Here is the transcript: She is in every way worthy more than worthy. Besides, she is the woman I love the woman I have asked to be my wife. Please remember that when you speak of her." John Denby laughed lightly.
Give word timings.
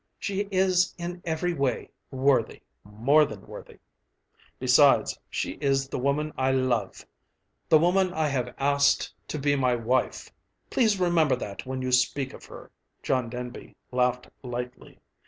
She 0.17 0.47
is 0.49 0.95
in 0.97 1.21
every 1.25 1.53
way 1.53 1.91
worthy 2.09 2.63
more 2.83 3.23
than 3.23 3.45
worthy. 3.45 3.77
Besides, 4.57 5.15
she 5.29 5.59
is 5.61 5.89
the 5.89 5.99
woman 5.99 6.33
I 6.39 6.51
love 6.53 7.05
the 7.69 7.77
woman 7.77 8.11
I 8.11 8.27
have 8.29 8.55
asked 8.57 9.13
to 9.27 9.37
be 9.37 9.55
my 9.55 9.75
wife. 9.75 10.31
Please 10.71 10.99
remember 10.99 11.35
that 11.35 11.67
when 11.67 11.83
you 11.83 11.91
speak 11.91 12.33
of 12.33 12.45
her." 12.45 12.71
John 13.03 13.29
Denby 13.29 13.75
laughed 13.91 14.27
lightly. 14.41 14.97